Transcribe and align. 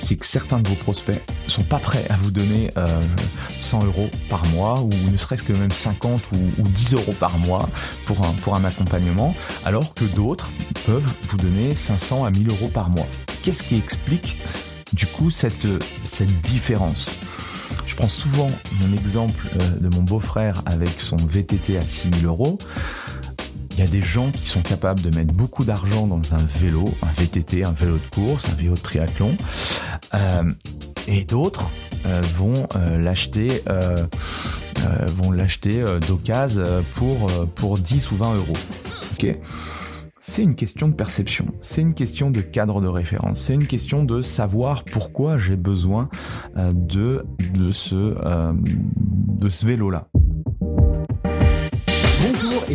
c'est 0.00 0.16
que 0.16 0.26
certains 0.26 0.60
de 0.60 0.68
vos 0.68 0.74
prospects 0.74 1.20
sont 1.46 1.62
pas 1.62 1.78
prêts 1.78 2.06
à 2.10 2.16
vous 2.16 2.30
donner 2.30 2.70
100 3.58 3.82
euh, 3.82 3.86
euros 3.86 4.10
par 4.28 4.44
mois 4.46 4.80
ou 4.80 4.90
ne 5.10 5.16
serait-ce 5.16 5.42
que 5.42 5.52
même 5.52 5.70
50 5.70 6.30
ou, 6.32 6.62
10 6.68 6.94
euros 6.94 7.14
par 7.18 7.38
mois 7.38 7.68
pour 8.04 8.22
un, 8.24 8.32
pour 8.42 8.56
un 8.56 8.64
accompagnement, 8.64 9.34
alors 9.64 9.94
que 9.94 10.04
d'autres 10.04 10.50
peuvent 10.86 11.12
vous 11.28 11.36
donner 11.36 11.74
500 11.74 12.24
à 12.24 12.30
1000 12.30 12.50
euros 12.50 12.68
par 12.68 12.90
mois. 12.90 13.06
Qu'est-ce 13.42 13.62
qui 13.62 13.76
explique 13.76 14.38
du 14.92 15.06
coup 15.06 15.30
cette, 15.30 15.66
cette 16.04 16.40
différence? 16.40 17.18
Je 17.86 17.94
prends 17.94 18.08
souvent 18.08 18.50
mon 18.80 18.92
exemple 18.92 19.48
euh, 19.60 19.70
de 19.80 19.94
mon 19.94 20.02
beau-frère 20.02 20.62
avec 20.66 20.88
son 20.88 21.16
VTT 21.16 21.78
à 21.78 21.84
6000 21.84 22.26
euros. 22.26 22.58
Il 23.76 23.80
y 23.80 23.82
a 23.82 23.90
des 23.90 24.00
gens 24.00 24.30
qui 24.30 24.46
sont 24.46 24.62
capables 24.62 25.02
de 25.02 25.14
mettre 25.14 25.34
beaucoup 25.34 25.62
d'argent 25.62 26.06
dans 26.06 26.34
un 26.34 26.38
vélo, 26.38 26.88
un 27.02 27.12
VTT, 27.12 27.62
un 27.62 27.72
vélo 27.72 27.98
de 27.98 28.14
course, 28.14 28.48
un 28.50 28.54
vélo 28.54 28.74
de 28.74 28.80
triathlon, 28.80 29.36
euh, 30.14 30.50
et 31.06 31.26
d'autres 31.26 31.70
euh, 32.06 32.22
vont 32.22 32.54
euh, 32.74 32.98
l'acheter, 32.98 33.62
vont 35.16 35.30
l'acheter 35.30 35.84
d'occasion 36.08 36.64
pour 36.94 37.26
pour 37.54 37.76
10 37.76 38.12
ou 38.12 38.16
20 38.16 38.36
euros. 38.36 38.56
Ok? 39.12 39.36
C'est 40.20 40.42
une 40.42 40.54
question 40.54 40.88
de 40.88 40.94
perception, 40.94 41.46
c'est 41.60 41.82
une 41.82 41.94
question 41.94 42.30
de 42.30 42.40
cadre 42.40 42.80
de 42.80 42.88
référence, 42.88 43.42
c'est 43.42 43.54
une 43.54 43.66
question 43.66 44.04
de 44.04 44.22
savoir 44.22 44.84
pourquoi 44.84 45.36
j'ai 45.36 45.56
besoin 45.56 46.08
de 46.56 47.26
de 47.52 47.70
ce 47.70 48.16
de 48.56 49.48
ce 49.50 49.66
vélo 49.66 49.90
là 49.90 50.08
et 50.14 50.15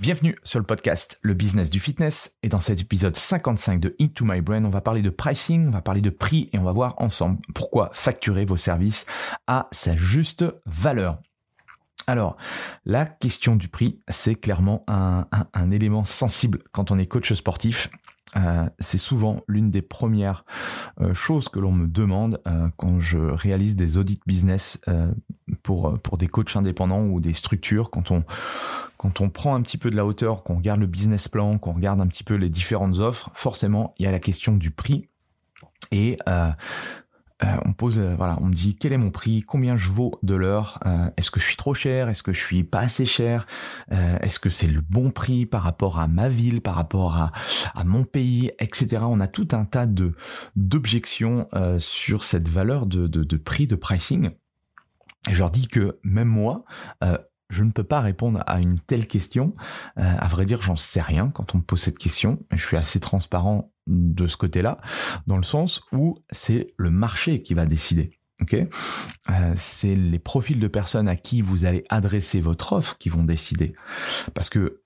Bienvenue 0.00 0.34
sur 0.44 0.58
le 0.58 0.64
podcast 0.64 1.18
Le 1.20 1.34
Business 1.34 1.68
du 1.68 1.78
Fitness 1.78 2.38
et 2.42 2.48
dans 2.48 2.58
cet 2.58 2.80
épisode 2.80 3.14
55 3.14 3.80
de 3.80 3.94
Into 4.00 4.24
My 4.24 4.40
Brain, 4.40 4.64
on 4.64 4.70
va 4.70 4.80
parler 4.80 5.02
de 5.02 5.10
pricing, 5.10 5.68
on 5.68 5.70
va 5.70 5.82
parler 5.82 6.00
de 6.00 6.08
prix 6.08 6.48
et 6.54 6.58
on 6.58 6.62
va 6.62 6.72
voir 6.72 6.94
ensemble 6.96 7.38
pourquoi 7.54 7.90
facturer 7.92 8.46
vos 8.46 8.56
services 8.56 9.04
à 9.46 9.66
sa 9.72 9.96
juste 9.96 10.46
valeur. 10.64 11.20
Alors, 12.10 12.36
la 12.86 13.06
question 13.06 13.54
du 13.54 13.68
prix, 13.68 14.00
c'est 14.08 14.34
clairement 14.34 14.84
un, 14.88 15.70
élément 15.70 16.02
sensible 16.02 16.58
quand 16.72 16.90
on 16.90 16.98
est 16.98 17.06
coach 17.06 17.32
sportif. 17.32 17.88
Euh, 18.36 18.68
c'est 18.80 18.98
souvent 18.98 19.42
l'une 19.46 19.70
des 19.70 19.80
premières 19.80 20.44
euh, 21.00 21.14
choses 21.14 21.48
que 21.48 21.60
l'on 21.60 21.70
me 21.70 21.86
demande 21.86 22.40
euh, 22.48 22.68
quand 22.76 22.98
je 22.98 23.18
réalise 23.18 23.76
des 23.76 23.96
audits 23.96 24.20
business 24.26 24.80
pour, 25.62 25.98
des 26.18 26.26
coachs 26.26 26.56
indépendants 26.56 27.04
ou 27.04 27.20
des 27.20 27.32
structures, 27.32 27.90
quand 27.90 28.10
on, 28.10 28.24
quand 28.96 29.20
on 29.20 29.30
prend 29.30 29.54
un 29.54 29.62
petit 29.62 29.78
peu 29.78 29.88
de 29.88 29.96
la 29.96 30.04
hauteur, 30.04 30.42
qu'on 30.42 30.56
regarde 30.56 30.80
le 30.80 30.88
business 30.88 31.28
plan, 31.28 31.58
qu'on 31.58 31.74
regarde 31.74 32.00
un 32.00 32.08
petit 32.08 32.24
peu 32.24 32.34
les 32.34 32.50
différentes 32.50 32.98
offres, 32.98 33.30
forcément, 33.34 33.94
il 34.00 34.04
y 34.04 34.08
a 34.08 34.10
la 34.10 34.18
question 34.18 34.56
du 34.56 34.72
prix. 34.72 35.08
Et 35.92 36.18
euh, 37.42 37.50
euh, 37.50 37.56
on 37.64 37.72
pose, 37.72 37.98
euh, 37.98 38.14
voilà, 38.16 38.38
on 38.40 38.46
me 38.46 38.52
dit 38.52 38.76
quel 38.76 38.92
est 38.92 38.98
mon 38.98 39.10
prix, 39.10 39.42
combien 39.42 39.76
je 39.76 39.88
vaux 39.88 40.18
de 40.22 40.34
l'heure, 40.34 40.78
est-ce 41.16 41.30
que 41.30 41.40
je 41.40 41.46
suis 41.46 41.56
trop 41.56 41.74
cher, 41.74 42.08
est-ce 42.08 42.22
que 42.22 42.32
je 42.32 42.40
suis 42.40 42.64
pas 42.64 42.80
assez 42.80 43.06
cher, 43.06 43.46
est-ce 43.90 44.38
que 44.38 44.50
c'est 44.50 44.66
le 44.66 44.80
bon 44.80 45.10
prix 45.10 45.46
par 45.46 45.62
rapport 45.62 45.98
à 45.98 46.08
ma 46.08 46.28
ville, 46.28 46.60
par 46.60 46.74
rapport 46.74 47.16
à, 47.16 47.32
à 47.74 47.84
mon 47.84 48.04
pays, 48.04 48.50
etc. 48.58 48.98
On 49.02 49.20
a 49.20 49.26
tout 49.26 49.48
un 49.52 49.64
tas 49.64 49.86
de 49.86 50.14
d'objections 50.56 51.46
sur 51.78 52.24
cette 52.24 52.48
valeur 52.48 52.86
de, 52.86 53.06
de, 53.06 53.24
de 53.24 53.36
prix, 53.36 53.66
de 53.66 53.76
pricing. 53.76 54.30
Et 55.28 55.34
je 55.34 55.38
leur 55.38 55.50
dis 55.50 55.68
que 55.68 55.98
même 56.02 56.28
moi, 56.28 56.64
je 57.50 57.64
ne 57.64 57.70
peux 57.70 57.84
pas 57.84 58.00
répondre 58.00 58.42
à 58.46 58.60
une 58.60 58.78
telle 58.78 59.06
question. 59.06 59.54
Euh, 59.98 60.14
à 60.18 60.28
vrai 60.28 60.46
dire, 60.46 60.62
j'en 60.62 60.76
sais 60.76 61.02
rien 61.02 61.28
quand 61.28 61.54
on 61.54 61.58
me 61.58 61.62
pose 61.62 61.80
cette 61.80 61.98
question. 61.98 62.38
Je 62.52 62.64
suis 62.64 62.76
assez 62.76 63.00
transparent 63.00 63.72
de 63.86 64.26
ce 64.26 64.36
côté-là, 64.36 64.78
dans 65.26 65.36
le 65.36 65.42
sens 65.42 65.82
où 65.92 66.16
c'est 66.30 66.72
le 66.76 66.90
marché 66.90 67.42
qui 67.42 67.54
va 67.54 67.66
décider. 67.66 68.12
Ok, 68.40 68.54
euh, 68.54 69.52
c'est 69.54 69.94
les 69.94 70.18
profils 70.18 70.58
de 70.58 70.68
personnes 70.68 71.08
à 71.08 71.16
qui 71.16 71.42
vous 71.42 71.66
allez 71.66 71.84
adresser 71.90 72.40
votre 72.40 72.72
offre 72.72 72.96
qui 72.96 73.10
vont 73.10 73.24
décider. 73.24 73.74
Parce 74.32 74.48
que 74.48 74.80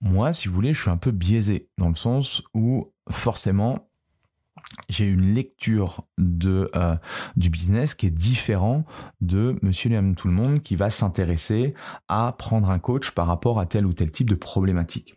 moi, 0.00 0.32
si 0.32 0.48
vous 0.48 0.54
voulez, 0.54 0.72
je 0.72 0.80
suis 0.80 0.90
un 0.90 0.96
peu 0.96 1.10
biaisé 1.10 1.68
dans 1.76 1.88
le 1.88 1.94
sens 1.94 2.42
où 2.54 2.92
forcément 3.10 3.87
j'ai 4.88 5.06
une 5.06 5.34
lecture 5.34 6.02
de 6.18 6.70
euh, 6.74 6.96
du 7.36 7.50
business 7.50 7.94
qui 7.94 8.06
est 8.06 8.10
différent 8.10 8.84
de 9.20 9.56
Monsieur 9.62 9.90
et 9.92 10.14
tout 10.14 10.28
le 10.28 10.34
monde 10.34 10.60
qui 10.60 10.76
va 10.76 10.90
s'intéresser 10.90 11.74
à 12.08 12.34
prendre 12.36 12.70
un 12.70 12.78
coach 12.78 13.12
par 13.12 13.26
rapport 13.26 13.60
à 13.60 13.66
tel 13.66 13.86
ou 13.86 13.92
tel 13.92 14.10
type 14.10 14.30
de 14.30 14.34
problématique. 14.34 15.14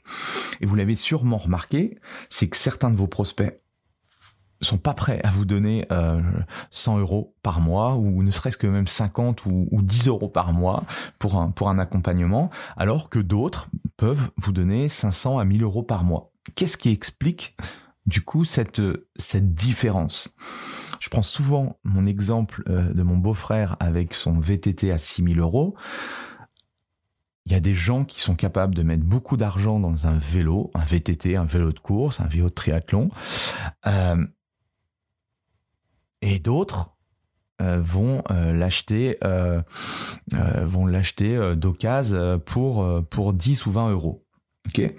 Et 0.60 0.66
vous 0.66 0.76
l'avez 0.76 0.96
sûrement 0.96 1.38
remarqué, 1.38 1.98
c'est 2.30 2.48
que 2.48 2.58
certains 2.58 2.92
de 2.92 2.96
vos 2.96 3.08
prospects 3.08 3.58
sont 4.62 4.78
pas 4.78 4.94
prêts 4.94 5.20
à 5.24 5.32
vous 5.32 5.46
donner 5.46 5.86
euh, 5.92 6.22
100 6.70 7.00
euros 7.00 7.36
par 7.42 7.62
mois 7.62 7.96
ou 7.96 8.24
ne 8.24 8.32
serait-ce 8.32 8.58
que 8.58 8.68
même 8.68 8.88
50 8.88 9.46
ou, 9.46 9.68
ou 9.72 9.82
10 9.82 10.08
euros 10.08 10.30
par 10.30 10.54
mois 10.54 10.84
pour 11.20 11.38
un, 11.38 11.50
pour 11.50 11.70
un 11.70 11.80
accompagnement, 11.80 12.50
alors 12.78 13.10
que 13.10 13.20
d'autres 13.20 13.70
peuvent 13.98 14.30
vous 14.38 14.52
donner 14.52 14.88
500 14.88 15.40
à 15.40 15.46
1000 15.46 15.64
euros 15.64 15.84
par 15.84 16.04
mois. 16.04 16.32
Qu'est-ce 16.56 16.78
qui 16.78 16.92
explique 16.92 17.56
du 18.06 18.22
coup 18.22 18.46
cette 18.46 18.82
différence. 19.54 20.36
Je 21.00 21.10
prends 21.10 21.22
souvent 21.22 21.80
mon 21.84 22.06
exemple 22.06 22.64
euh, 22.70 22.94
de 22.94 23.04
mon 23.04 23.18
beau-frère 23.18 23.76
avec 23.80 24.14
son 24.14 24.40
VTT 24.40 24.92
à 24.92 24.98
6000 24.98 25.40
euros. 25.40 25.76
Il 27.48 27.52
y 27.52 27.56
a 27.56 27.60
des 27.60 27.74
gens 27.74 28.06
qui 28.06 28.20
sont 28.20 28.36
capables 28.36 28.76
de 28.76 28.84
mettre 28.84 29.04
beaucoup 29.04 29.36
d'argent 29.36 29.80
dans 29.80 30.06
un 30.06 30.18
vélo, 30.18 30.70
un 30.76 30.86
VTT, 30.86 31.36
un 31.36 31.44
vélo 31.44 31.72
de 31.72 31.80
course, 31.80 32.20
un 32.20 32.28
vélo 32.28 32.50
de 32.50 32.54
triathlon, 32.54 33.10
euh, 33.88 34.24
et 36.22 36.40
d'autres 36.40 36.96
euh, 37.62 37.82
vont 37.82 38.24
l'acheter 38.30 39.18
vont 40.32 40.86
l'acheter 40.86 41.56
d'occasion 41.56 42.40
pour 42.46 43.04
pour 43.10 43.34
10 43.34 43.66
ou 43.66 43.72
20 43.72 43.90
euros. 43.90 44.24
Ok? 44.68 44.94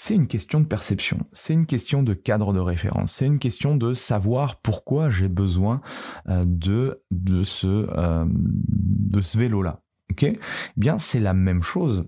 C'est 0.00 0.14
une 0.14 0.28
question 0.28 0.60
de 0.60 0.64
perception, 0.64 1.26
c'est 1.32 1.54
une 1.54 1.66
question 1.66 2.04
de 2.04 2.14
cadre 2.14 2.52
de 2.52 2.60
référence, 2.60 3.14
c'est 3.14 3.26
une 3.26 3.40
question 3.40 3.74
de 3.74 3.94
savoir 3.94 4.60
pourquoi 4.60 5.10
j'ai 5.10 5.28
besoin 5.28 5.80
euh, 6.28 6.44
de 6.46 7.02
de 7.10 7.42
ce 7.42 7.66
euh, 7.66 8.24
de 8.28 9.20
ce 9.20 9.36
vélo 9.36 9.60
là. 9.60 9.82
Ok? 10.12 10.22
Eh 10.22 10.38
Bien, 10.76 11.00
c'est 11.00 11.18
la 11.18 11.34
même 11.34 11.62
chose 11.62 12.06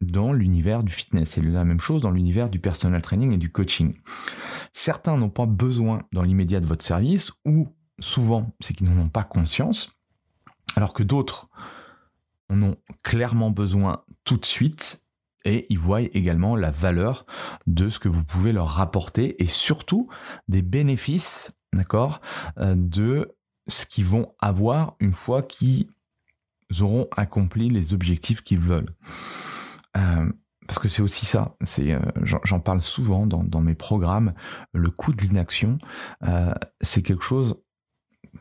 dans 0.00 0.32
l'univers 0.32 0.82
du 0.82 0.90
fitness. 0.90 1.32
C'est 1.32 1.42
la 1.42 1.66
même 1.66 1.80
chose 1.80 2.00
dans 2.00 2.10
l'univers 2.10 2.48
du 2.48 2.58
personal 2.58 3.02
training 3.02 3.32
et 3.32 3.38
du 3.38 3.52
coaching. 3.52 3.92
Certains 4.72 5.18
n'ont 5.18 5.28
pas 5.28 5.46
besoin 5.46 6.04
dans 6.12 6.22
l'immédiat 6.22 6.60
de 6.60 6.66
votre 6.66 6.84
service 6.84 7.30
ou 7.44 7.68
souvent 8.00 8.56
c'est 8.60 8.72
qu'ils 8.72 8.88
n'en 8.88 9.02
ont 9.02 9.10
pas 9.10 9.24
conscience, 9.24 9.98
alors 10.76 10.94
que 10.94 11.02
d'autres 11.02 11.50
en 12.48 12.62
ont 12.62 12.76
clairement 13.04 13.50
besoin 13.50 14.02
tout 14.24 14.38
de 14.38 14.46
suite 14.46 15.01
et 15.44 15.66
ils 15.70 15.78
voient 15.78 16.02
également 16.02 16.56
la 16.56 16.70
valeur 16.70 17.26
de 17.66 17.88
ce 17.88 17.98
que 17.98 18.08
vous 18.08 18.24
pouvez 18.24 18.52
leur 18.52 18.68
rapporter 18.68 19.42
et 19.42 19.46
surtout 19.46 20.08
des 20.48 20.62
bénéfices, 20.62 21.58
d'accord, 21.72 22.20
euh, 22.58 22.74
de 22.76 23.34
ce 23.68 23.86
qu'ils 23.86 24.04
vont 24.04 24.34
avoir 24.40 24.96
une 25.00 25.12
fois 25.12 25.42
qu'ils 25.42 25.86
auront 26.80 27.08
accompli 27.16 27.70
les 27.70 27.94
objectifs 27.94 28.42
qu'ils 28.42 28.60
veulent. 28.60 28.90
Euh, 29.96 30.30
parce 30.66 30.78
que 30.78 30.88
c'est 30.88 31.02
aussi 31.02 31.26
ça, 31.26 31.56
euh, 31.80 32.00
j'en 32.22 32.60
parle 32.60 32.80
souvent 32.80 33.26
dans, 33.26 33.60
mes 33.60 33.74
programmes, 33.74 34.32
le 34.72 34.90
coût 34.90 35.12
de 35.12 35.20
l'inaction, 35.20 35.76
c'est 36.80 37.02
quelque 37.02 37.24
chose 37.24 37.60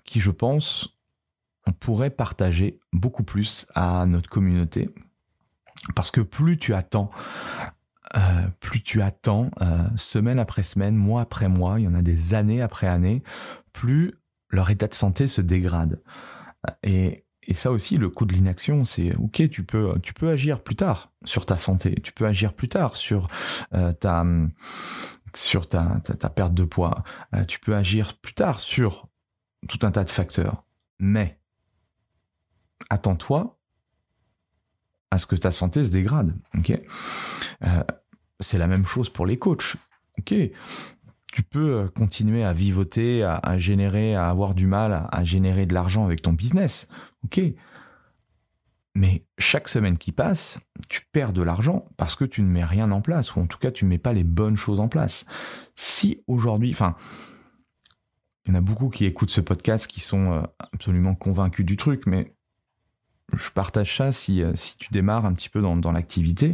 qui, 0.05 0.19
je 0.19 0.31
pense, 0.31 1.01
on 1.65 1.73
pourrait 1.73 2.09
partager 2.11 2.79
beaucoup 2.93 3.23
plus 3.23 3.65
à 3.75 4.05
notre 4.05 4.29
communauté, 4.29 4.89
parce 5.95 6.11
que 6.11 6.21
plus 6.21 6.57
tu 6.57 6.73
attends, 6.73 7.09
plus 8.59 8.81
tu 8.81 9.01
attends, 9.01 9.49
semaine 9.95 10.39
après 10.39 10.63
semaine, 10.63 10.95
mois 10.95 11.21
après 11.21 11.49
mois, 11.49 11.79
il 11.79 11.83
y 11.83 11.87
en 11.87 11.95
a 11.95 12.01
des 12.01 12.33
années 12.33 12.61
après 12.61 12.87
années, 12.87 13.23
plus 13.73 14.13
leur 14.49 14.69
état 14.69 14.87
de 14.87 14.93
santé 14.93 15.27
se 15.27 15.41
dégrade. 15.41 16.01
Et 16.83 17.25
et 17.47 17.53
ça 17.53 17.71
aussi, 17.71 17.97
le 17.97 18.09
coût 18.09 18.25
de 18.25 18.33
l'inaction, 18.33 18.85
c'est 18.85 19.15
ok, 19.15 19.49
tu 19.49 19.63
peux, 19.63 19.99
tu 20.01 20.13
peux 20.13 20.29
agir 20.29 20.61
plus 20.61 20.75
tard 20.75 21.11
sur 21.25 21.45
ta 21.45 21.57
santé, 21.57 21.95
tu 22.03 22.13
peux 22.13 22.25
agir 22.25 22.53
plus 22.53 22.69
tard 22.69 22.95
sur 22.95 23.29
euh, 23.73 23.93
ta, 23.93 24.23
sur 25.35 25.67
ta, 25.67 25.99
ta, 26.01 26.29
perte 26.29 26.53
de 26.53 26.63
poids, 26.63 27.03
euh, 27.33 27.43
tu 27.45 27.59
peux 27.59 27.75
agir 27.75 28.15
plus 28.17 28.33
tard 28.33 28.59
sur 28.59 29.07
tout 29.67 29.79
un 29.81 29.91
tas 29.91 30.03
de 30.03 30.09
facteurs. 30.09 30.63
Mais 30.99 31.39
attends-toi 32.89 33.59
à 35.11 35.17
ce 35.17 35.27
que 35.27 35.35
ta 35.35 35.51
santé 35.51 35.83
se 35.83 35.91
dégrade. 35.91 36.33
Euh, 37.63 37.83
c'est 38.39 38.57
la 38.57 38.67
même 38.67 38.85
chose 38.85 39.09
pour 39.09 39.25
les 39.25 39.37
coachs. 39.37 39.75
Tu 40.25 41.43
peux 41.49 41.89
continuer 41.95 42.43
à 42.43 42.53
vivoter, 42.53 43.23
à, 43.23 43.57
générer, 43.57 44.15
à 44.15 44.29
avoir 44.29 44.53
du 44.53 44.67
mal 44.67 45.07
à 45.11 45.23
générer 45.23 45.65
de 45.65 45.73
l'argent 45.73 46.05
avec 46.05 46.21
ton 46.21 46.33
business. 46.33 46.87
Mais 48.93 49.25
chaque 49.37 49.69
semaine 49.69 49.97
qui 49.97 50.11
passe, 50.11 50.59
tu 50.89 51.01
perds 51.11 51.33
de 51.33 51.41
l'argent 51.41 51.85
parce 51.95 52.15
que 52.15 52.25
tu 52.25 52.41
ne 52.41 52.49
mets 52.49 52.65
rien 52.65 52.91
en 52.91 53.01
place, 53.01 53.35
ou 53.35 53.39
en 53.39 53.47
tout 53.47 53.57
cas 53.57 53.71
tu 53.71 53.85
ne 53.85 53.89
mets 53.89 53.97
pas 53.97 54.13
les 54.13 54.25
bonnes 54.25 54.57
choses 54.57 54.81
en 54.81 54.89
place. 54.89 55.25
Si 55.75 56.21
aujourd'hui, 56.27 56.71
enfin, 56.71 56.95
il 58.45 58.49
y 58.49 58.55
en 58.55 58.57
a 58.57 58.61
beaucoup 58.61 58.89
qui 58.89 59.05
écoutent 59.05 59.29
ce 59.29 59.41
podcast 59.41 59.87
qui 59.87 60.01
sont 60.01 60.33
euh, 60.33 60.41
absolument 60.73 61.15
convaincus 61.15 61.65
du 61.65 61.77
truc, 61.77 62.05
mais 62.05 62.35
je 63.37 63.51
partage 63.51 63.97
ça 63.97 64.11
si, 64.11 64.43
euh, 64.43 64.51
si 64.55 64.77
tu 64.77 64.89
démarres 64.91 65.25
un 65.25 65.33
petit 65.33 65.49
peu 65.49 65.61
dans, 65.61 65.75
dans 65.75 65.91
l'activité. 65.91 66.51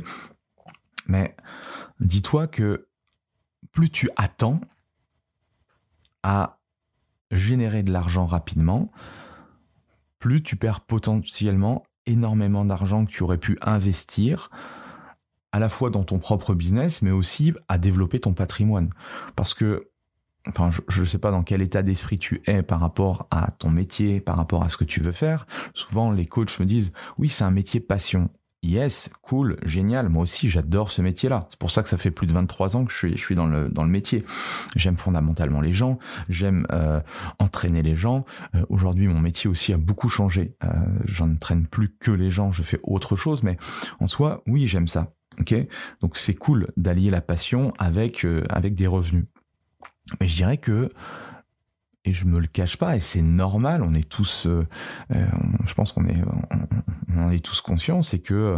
Mais 1.07 1.35
dis-toi 1.99 2.47
que 2.47 2.87
plus 3.71 3.89
tu 3.89 4.09
attends 4.15 4.59
à 6.23 6.59
générer 7.31 7.83
de 7.83 7.91
l'argent 7.91 8.25
rapidement, 8.25 8.91
plus 10.19 10.41
tu 10.41 10.55
perds 10.55 10.81
potentiellement 10.81 11.83
énormément 12.05 12.65
d'argent 12.65 13.05
que 13.05 13.11
tu 13.11 13.23
aurais 13.23 13.37
pu 13.37 13.57
investir 13.61 14.49
à 15.51 15.59
la 15.59 15.69
fois 15.69 15.89
dans 15.89 16.03
ton 16.03 16.19
propre 16.19 16.53
business, 16.53 17.01
mais 17.01 17.11
aussi 17.11 17.53
à 17.67 17.77
développer 17.77 18.19
ton 18.19 18.33
patrimoine. 18.33 18.89
Parce 19.35 19.53
que, 19.53 19.89
enfin, 20.47 20.69
je 20.87 21.01
ne 21.01 21.05
sais 21.05 21.17
pas 21.17 21.31
dans 21.31 21.43
quel 21.43 21.61
état 21.61 21.83
d'esprit 21.83 22.17
tu 22.17 22.41
es 22.47 22.63
par 22.63 22.79
rapport 22.79 23.27
à 23.31 23.51
ton 23.51 23.69
métier, 23.69 24.19
par 24.19 24.37
rapport 24.37 24.63
à 24.63 24.69
ce 24.69 24.77
que 24.77 24.83
tu 24.83 25.01
veux 25.01 25.11
faire. 25.11 25.45
Souvent, 25.73 26.11
les 26.11 26.25
coachs 26.25 26.59
me 26.59 26.65
disent, 26.65 26.93
oui, 27.17 27.29
c'est 27.29 27.43
un 27.43 27.51
métier 27.51 27.79
passion. 27.79 28.29
Yes, 28.63 29.11
cool, 29.21 29.57
génial. 29.63 30.09
Moi 30.09 30.23
aussi, 30.23 30.49
j'adore 30.49 30.89
ce 30.89 31.01
métier-là. 31.01 31.47
C'est 31.49 31.59
pour 31.59 31.69
ça 31.69 31.83
que 31.83 31.89
ça 31.89 31.97
fait 31.97 32.09
plus 32.09 32.25
de 32.25 32.33
23 32.33 32.75
ans 32.75 32.85
que 32.85 32.91
je 32.91 32.97
suis, 32.97 33.11
je 33.11 33.21
suis 33.21 33.35
dans 33.35 33.45
le 33.45 33.69
dans 33.69 33.83
le 33.83 33.89
métier. 33.89 34.25
J'aime 34.75 34.97
fondamentalement 34.97 35.61
les 35.61 35.73
gens. 35.73 35.99
J'aime 36.27 36.65
euh, 36.71 36.99
entraîner 37.37 37.83
les 37.83 37.95
gens. 37.95 38.25
Euh, 38.55 38.65
aujourd'hui, 38.69 39.07
mon 39.07 39.19
métier 39.19 39.47
aussi 39.47 39.73
a 39.73 39.77
beaucoup 39.77 40.09
changé. 40.09 40.55
Euh, 40.63 40.69
J'en 41.05 41.35
traîne 41.35 41.67
plus 41.67 41.89
que 41.99 42.11
les 42.11 42.31
gens. 42.31 42.51
Je 42.51 42.63
fais 42.63 42.79
autre 42.81 43.15
chose, 43.15 43.43
mais 43.43 43.57
en 43.99 44.07
soi, 44.07 44.41
oui, 44.47 44.65
j'aime 44.65 44.87
ça. 44.87 45.13
Ok? 45.39 45.53
Donc 46.01 46.17
c'est 46.17 46.33
cool 46.33 46.67
d'allier 46.77 47.11
la 47.11 47.21
passion 47.21 47.71
avec 47.77 48.25
euh, 48.25 48.43
avec 48.49 48.73
des 48.75 48.87
revenus. 48.87 49.25
Mais 50.19 50.27
je 50.27 50.35
dirais 50.35 50.57
que 50.57 50.89
et 52.07 52.13
je 52.13 52.25
me 52.25 52.39
le 52.39 52.47
cache 52.47 52.77
pas 52.77 52.95
et 52.95 52.99
c'est 52.99 53.21
normal 53.21 53.83
on 53.83 53.93
est 53.93 54.07
tous 54.07 54.47
euh, 54.47 54.65
euh, 55.13 55.27
je 55.65 55.73
pense 55.73 55.91
qu'on 55.91 56.05
est 56.05 56.23
est 57.33 57.43
tous 57.43 57.59
conscients 57.61 58.01
c'est 58.01 58.19
que 58.19 58.33
euh, 58.33 58.57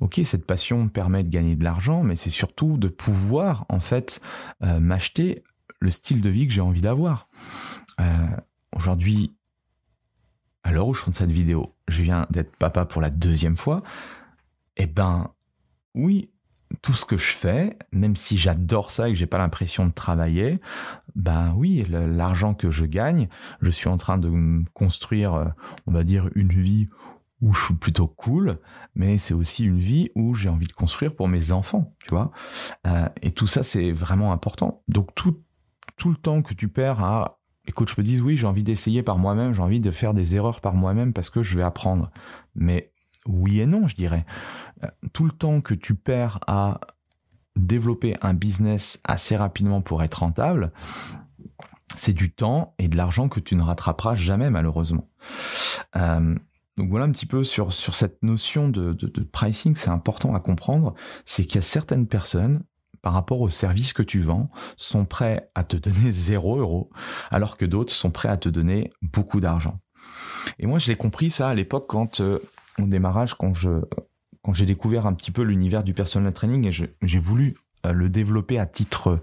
ok 0.00 0.20
cette 0.24 0.44
passion 0.44 0.84
me 0.84 0.88
permet 0.88 1.22
de 1.22 1.28
gagner 1.28 1.54
de 1.54 1.62
l'argent 1.62 2.02
mais 2.02 2.16
c'est 2.16 2.30
surtout 2.30 2.76
de 2.76 2.88
pouvoir 2.88 3.64
en 3.68 3.78
fait 3.78 4.20
m'acheter 4.60 5.44
le 5.78 5.90
style 5.90 6.20
de 6.20 6.30
vie 6.30 6.46
que 6.46 6.52
j'ai 6.52 6.62
envie 6.62 6.80
d'avoir. 6.80 7.28
Aujourd'hui 8.74 9.36
à 10.64 10.72
l'heure 10.72 10.88
où 10.88 10.94
je 10.94 11.02
fais 11.02 11.12
cette 11.12 11.30
vidéo 11.30 11.76
je 11.88 12.02
viens 12.02 12.26
d'être 12.30 12.56
papa 12.56 12.86
pour 12.86 13.00
la 13.00 13.10
deuxième 13.10 13.56
fois 13.56 13.82
et 14.76 14.84
eh 14.84 14.86
ben 14.86 15.30
oui 15.94 16.30
tout 16.82 16.92
ce 16.92 17.04
que 17.04 17.16
je 17.16 17.32
fais, 17.32 17.76
même 17.92 18.16
si 18.16 18.36
j'adore 18.36 18.90
ça 18.90 19.08
et 19.08 19.12
que 19.12 19.18
j'ai 19.18 19.26
pas 19.26 19.38
l'impression 19.38 19.86
de 19.86 19.92
travailler, 19.92 20.60
ben 21.14 21.52
oui, 21.56 21.86
l'argent 21.88 22.54
que 22.54 22.70
je 22.70 22.84
gagne, 22.84 23.28
je 23.60 23.70
suis 23.70 23.88
en 23.88 23.96
train 23.96 24.18
de 24.18 24.64
construire, 24.72 25.34
euh, 25.34 25.44
on 25.86 25.92
va 25.92 26.04
dire, 26.04 26.28
une 26.34 26.52
vie 26.52 26.86
où 27.40 27.52
je 27.52 27.64
suis 27.64 27.74
plutôt 27.74 28.06
cool, 28.06 28.58
mais 28.94 29.18
c'est 29.18 29.34
aussi 29.34 29.64
une 29.64 29.78
vie 29.78 30.08
où 30.14 30.34
j'ai 30.34 30.48
envie 30.48 30.66
de 30.66 30.72
construire 30.72 31.14
pour 31.14 31.28
mes 31.28 31.52
enfants, 31.52 31.94
tu 32.06 32.14
vois. 32.14 32.30
Euh, 32.86 33.08
et 33.22 33.32
tout 33.32 33.46
ça, 33.46 33.62
c'est 33.62 33.92
vraiment 33.92 34.32
important. 34.32 34.82
Donc 34.88 35.14
tout, 35.14 35.42
tout 35.96 36.08
le 36.08 36.16
temps 36.16 36.42
que 36.42 36.54
tu 36.54 36.68
perds 36.68 37.02
à 37.04 37.38
les 37.66 37.72
coachs 37.72 37.96
me 37.96 38.02
disent 38.02 38.20
oui, 38.20 38.36
j'ai 38.36 38.46
envie 38.46 38.62
d'essayer 38.62 39.02
par 39.02 39.18
moi-même, 39.18 39.52
j'ai 39.52 39.62
envie 39.62 39.80
de 39.80 39.90
faire 39.90 40.14
des 40.14 40.36
erreurs 40.36 40.60
par 40.60 40.74
moi-même 40.74 41.12
parce 41.12 41.30
que 41.30 41.42
je 41.42 41.56
vais 41.56 41.62
apprendre. 41.62 42.10
Mais 42.54 42.92
oui 43.26 43.60
et 43.60 43.66
non, 43.66 43.86
je 43.88 43.96
dirais. 43.96 44.24
Euh, 44.82 44.88
tout 45.12 45.24
le 45.24 45.30
temps 45.30 45.60
que 45.60 45.74
tu 45.74 45.94
perds 45.94 46.40
à 46.46 46.80
développer 47.56 48.16
un 48.20 48.34
business 48.34 49.00
assez 49.04 49.36
rapidement 49.36 49.80
pour 49.80 50.02
être 50.02 50.20
rentable, 50.20 50.72
c'est 51.96 52.12
du 52.12 52.32
temps 52.32 52.74
et 52.78 52.88
de 52.88 52.96
l'argent 52.96 53.28
que 53.28 53.40
tu 53.40 53.54
ne 53.54 53.62
rattraperas 53.62 54.14
jamais 54.14 54.50
malheureusement. 54.50 55.08
Euh, 55.96 56.34
donc 56.76 56.90
voilà 56.90 57.04
un 57.04 57.12
petit 57.12 57.26
peu 57.26 57.44
sur, 57.44 57.72
sur 57.72 57.94
cette 57.94 58.22
notion 58.22 58.68
de, 58.68 58.92
pricing, 59.30 59.76
c'est 59.76 59.90
important 59.90 60.34
à 60.34 60.40
comprendre, 60.40 60.94
c'est 61.24 61.44
qu'il 61.44 61.56
y 61.56 61.58
a 61.58 61.62
certaines 61.62 62.08
personnes 62.08 62.64
par 63.00 63.12
rapport 63.12 63.40
au 63.40 63.48
service 63.48 63.92
que 63.92 64.02
tu 64.02 64.20
vends, 64.20 64.48
sont 64.76 65.04
prêts 65.04 65.50
à 65.54 65.62
te 65.62 65.76
donner 65.76 66.10
0 66.10 66.58
euros, 66.58 66.90
alors 67.30 67.56
que 67.56 67.66
d'autres 67.66 67.92
sont 67.92 68.10
prêts 68.10 68.30
à 68.30 68.38
te 68.38 68.48
donner 68.48 68.90
beaucoup 69.02 69.40
d'argent. 69.40 69.78
Et 70.58 70.66
moi, 70.66 70.78
je 70.78 70.88
l'ai 70.88 70.96
compris 70.96 71.30
ça 71.30 71.48
à 71.48 71.54
l'époque 71.54 71.86
quand 71.88 72.20
euh, 72.20 72.38
au 72.78 72.86
démarrage, 72.86 73.34
quand 73.34 73.54
je 73.54 73.80
quand 74.44 74.52
j'ai 74.52 74.66
découvert 74.66 75.06
un 75.06 75.14
petit 75.14 75.30
peu 75.30 75.42
l'univers 75.42 75.82
du 75.82 75.94
personal 75.94 76.32
training 76.32 76.66
et 76.66 76.72
j'ai 76.72 77.18
voulu 77.18 77.56
euh, 77.86 77.92
le 77.92 78.10
développer 78.10 78.58
à 78.58 78.66
titre 78.66 79.18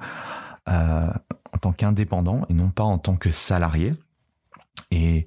euh, 0.67 1.13
en 1.53 1.57
tant 1.59 1.73
qu'indépendant 1.73 2.45
et 2.49 2.53
non 2.53 2.71
pas 2.71 2.83
en 2.83 2.97
tant 2.97 3.15
que 3.15 3.29
salarié. 3.29 3.93
Et 4.89 5.25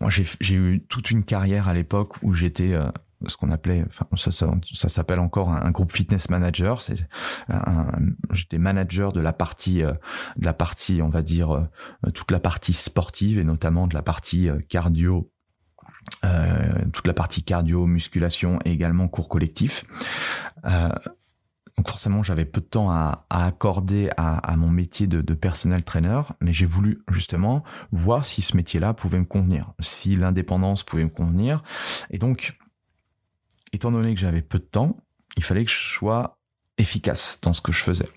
moi, 0.00 0.10
j'ai 0.10 0.54
eu 0.54 0.84
toute 0.88 1.10
une 1.10 1.24
carrière 1.24 1.68
à 1.68 1.74
l'époque 1.74 2.22
où 2.22 2.34
j'étais 2.34 2.74
euh, 2.74 2.84
ce 3.26 3.38
qu'on 3.38 3.50
appelait, 3.50 3.82
enfin, 3.86 4.06
ça, 4.14 4.30
ça, 4.30 4.88
s'appelle 4.90 5.18
encore 5.18 5.48
un, 5.48 5.70
groupe 5.70 5.90
fitness 5.90 6.28
manager. 6.28 6.82
C'est 6.82 6.98
j'étais 8.30 8.58
manager 8.58 9.12
de 9.12 9.20
la 9.20 9.32
partie, 9.32 9.80
de 9.80 10.44
la 10.44 10.52
partie, 10.52 11.00
on 11.00 11.08
va 11.08 11.22
dire, 11.22 11.66
toute 12.12 12.30
la 12.30 12.40
partie 12.40 12.74
sportive 12.74 13.38
et 13.38 13.44
notamment 13.44 13.86
de 13.86 13.94
la 13.94 14.02
partie 14.02 14.50
cardio 14.68 15.32
euh, 16.24 16.84
toute 16.92 17.06
la 17.06 17.14
partie 17.14 17.42
cardio, 17.42 17.86
musculation 17.86 18.58
et 18.64 18.72
également 18.72 19.08
cours 19.08 19.28
collectif. 19.28 19.84
Euh, 20.64 20.88
donc 21.76 21.88
forcément, 21.88 22.22
j'avais 22.22 22.44
peu 22.44 22.60
de 22.60 22.66
temps 22.66 22.90
à, 22.90 23.26
accorder 23.30 24.08
à, 24.16 24.56
mon 24.56 24.70
métier 24.70 25.08
de, 25.08 25.20
de 25.20 25.34
personnel 25.34 25.82
trainer, 25.82 26.20
mais 26.40 26.52
j'ai 26.52 26.66
voulu 26.66 27.02
justement 27.10 27.64
voir 27.90 28.24
si 28.24 28.42
ce 28.42 28.56
métier-là 28.56 28.94
pouvait 28.94 29.18
me 29.18 29.24
convenir, 29.24 29.72
si 29.80 30.14
l'indépendance 30.14 30.84
pouvait 30.84 31.02
me 31.02 31.10
convenir. 31.10 31.64
Et 32.10 32.18
donc, 32.18 32.56
étant 33.72 33.90
donné 33.90 34.14
que 34.14 34.20
j'avais 34.20 34.42
peu 34.42 34.60
de 34.60 34.64
temps, 34.64 34.96
il 35.36 35.42
fallait 35.42 35.64
que 35.64 35.70
je 35.70 35.76
sois 35.76 36.38
efficace 36.78 37.40
dans 37.42 37.52
ce 37.52 37.60
que 37.60 37.72
je 37.72 37.80
faisais. 37.80 38.08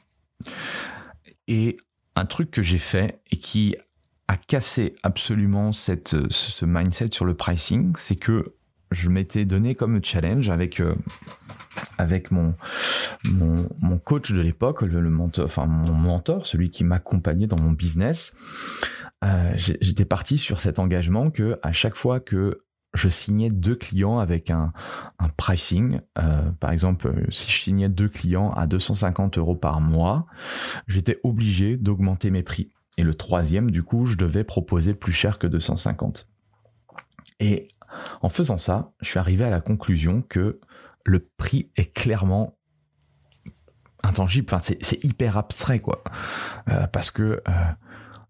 Et 1.48 1.78
un 2.16 2.26
truc 2.26 2.52
que 2.52 2.62
j'ai 2.62 2.80
fait 2.80 3.22
et 3.32 3.38
qui 3.38 3.76
a 4.28 4.38
cassé 4.38 4.96
absolument 5.04 5.72
cette, 5.72 6.16
ce 6.30 6.66
mindset 6.66 7.10
sur 7.12 7.26
le 7.26 7.34
pricing, 7.34 7.94
c'est 7.98 8.16
que 8.16 8.56
je 8.92 9.10
m'étais 9.10 9.46
donné 9.46 9.76
comme 9.76 10.04
challenge 10.04 10.50
avec 10.50 10.80
euh, 10.80 10.96
avec 11.98 12.32
mon, 12.32 12.56
mon, 13.26 13.98
coach 14.00 14.32
de 14.32 14.42
l'époque, 14.42 14.82
le, 14.82 15.10
mentor, 15.10 15.46
enfin 15.46 15.66
mon 15.66 15.94
mentor, 15.94 16.48
celui 16.48 16.70
qui 16.70 16.84
m'accompagnait 16.84 17.48
dans 17.48 17.60
mon 17.60 17.72
business. 17.72 18.36
Euh, 19.24 19.54
j'étais 19.56 20.06
parti 20.06 20.38
sur 20.38 20.60
cet 20.60 20.80
engagement 20.80 21.32
que 21.32 21.60
à 21.64 21.72
chaque 21.72 21.96
fois 21.96 22.20
que 22.20 22.60
je 22.94 23.10
signais 23.10 23.50
deux 23.50 23.76
clients 23.76 24.20
avec 24.20 24.50
un, 24.50 24.74
un 25.20 25.30
pricing. 25.30 26.00
Euh, 26.18 26.52
par 26.60 26.72
exemple, 26.72 27.14
si 27.30 27.52
je 27.52 27.62
signais 27.62 27.90
deux 27.90 28.10
clients 28.10 28.52
à 28.54 28.66
250 28.66 29.38
euros 29.38 29.56
par 29.56 29.82
mois, 29.82 30.26
j'étais 30.88 31.20
obligé 31.24 31.78
d'augmenter 31.78 32.32
mes 32.32 32.44
prix. 32.44 32.72
Et 32.98 33.04
le 33.04 33.14
troisième, 33.14 33.72
du 33.72 33.84
coup, 33.84 34.06
je 34.06 34.18
devais 34.18 34.44
proposer 34.44 34.94
plus 34.94 35.14
cher 35.14 35.38
que 35.40 35.48
250. 35.48 36.28
Et 37.40 37.68
en 38.22 38.30
faisant 38.30 38.58
ça, 38.58 38.92
je 39.02 39.08
suis 39.08 39.20
arrivé 39.20 39.44
à 39.44 39.50
la 39.50 39.62
conclusion 39.62 40.22
que 40.22 40.60
le 41.04 41.20
prix 41.38 41.72
est 41.76 41.94
clairement 41.94 42.58
intangible. 44.04 44.48
Enfin, 44.52 44.62
c'est 44.62 45.04
hyper 45.04 45.38
abstrait, 45.38 45.80
quoi. 45.80 46.04
Euh, 46.70 46.88
parce 46.88 47.12
que 47.12 47.42
euh, 47.48 47.54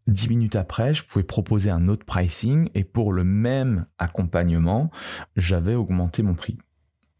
dix 0.07 0.29
minutes 0.29 0.55
après, 0.55 0.93
je 0.93 1.03
pouvais 1.03 1.23
proposer 1.23 1.69
un 1.69 1.87
autre 1.87 2.05
pricing 2.05 2.69
et 2.75 2.83
pour 2.83 3.13
le 3.13 3.23
même 3.23 3.85
accompagnement, 3.97 4.91
j'avais 5.35 5.75
augmenté 5.75 6.23
mon 6.23 6.35
prix. 6.35 6.57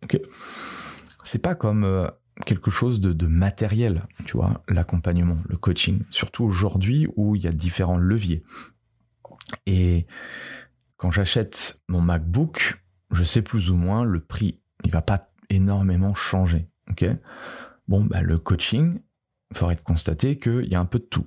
Ok. 0.03 0.19
C'est 1.23 1.41
pas 1.41 1.55
comme 1.55 1.83
euh, 1.83 2.07
quelque 2.45 2.71
chose 2.71 3.01
de, 3.01 3.27
matériel, 3.27 4.03
tu 4.25 4.37
vois, 4.37 4.63
l'accompagnement, 4.67 5.37
le 5.47 5.57
coaching. 5.57 6.03
Surtout 6.09 6.43
aujourd'hui 6.43 7.07
où 7.15 7.35
il 7.35 7.43
y 7.43 7.47
a 7.47 7.51
différents 7.51 7.97
leviers. 7.97 8.43
Et 9.65 10.07
quand 10.97 11.11
j'achète 11.11 11.81
mon 11.87 12.01
MacBook, 12.01 12.81
je 13.11 13.23
sais 13.23 13.41
plus 13.41 13.69
ou 13.69 13.75
moins 13.75 14.03
le 14.03 14.19
prix. 14.19 14.59
Il 14.83 14.91
va 14.91 15.01
pas 15.01 15.29
énormément 15.49 16.13
changer. 16.13 16.69
Ok? 16.89 17.05
Bon, 17.87 18.03
bah, 18.03 18.21
le 18.21 18.37
coaching, 18.37 18.99
il 19.51 19.57
faudrait 19.57 19.77
constater 19.77 20.37
qu'il 20.37 20.65
y 20.65 20.75
a 20.75 20.79
un 20.79 20.85
peu 20.85 20.99
de 20.99 21.05
tout. 21.05 21.25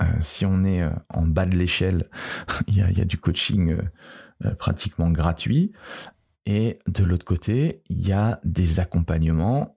Euh, 0.00 0.04
si 0.20 0.44
on 0.44 0.64
est 0.64 0.82
euh, 0.82 0.90
en 1.08 1.22
bas 1.22 1.46
de 1.46 1.56
l'échelle, 1.56 2.10
il, 2.66 2.76
y 2.76 3.00
a, 3.00 3.04
du 3.04 3.18
coaching 3.18 3.76
euh, 4.44 4.54
pratiquement 4.56 5.10
gratuit. 5.10 5.72
Et 6.46 6.78
de 6.86 7.04
l'autre 7.04 7.24
côté, 7.24 7.82
il 7.88 8.06
y 8.06 8.12
a 8.12 8.40
des 8.44 8.80
accompagnements 8.80 9.73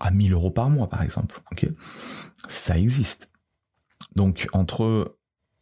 à 0.00 0.10
1000 0.10 0.32
euros 0.32 0.50
par 0.50 0.70
mois, 0.70 0.88
par 0.88 1.02
exemple. 1.02 1.40
Ça 2.48 2.78
existe. 2.78 3.32
Donc, 4.14 4.48
entre 4.52 5.16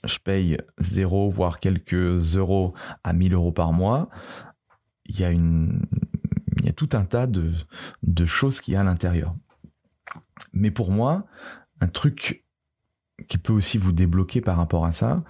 je 0.04 0.18
paye 0.18 0.58
0, 0.80 1.30
voire 1.30 1.60
quelques 1.60 2.36
euros 2.36 2.74
à 3.04 3.12
1000 3.12 3.32
euros 3.34 3.52
par 3.52 3.72
mois, 3.72 4.08
il 5.06 5.18
y 5.18 5.24
a 5.24 5.32
y 5.32 6.68
a 6.68 6.72
tout 6.72 6.90
un 6.92 7.04
tas 7.04 7.26
de, 7.26 7.52
de 8.02 8.24
choses 8.24 8.60
qui 8.60 8.72
y 8.72 8.76
a 8.76 8.80
à 8.80 8.84
l'intérieur. 8.84 9.34
Mais 10.52 10.70
pour 10.70 10.90
moi, 10.90 11.26
un 11.80 11.88
truc 11.88 12.44
qui 13.28 13.38
peut 13.38 13.52
aussi 13.52 13.78
vous 13.78 13.92
débloquer 13.92 14.40
par 14.40 14.56
rapport 14.56 14.86
à 14.86 14.92
ça, 14.92 15.24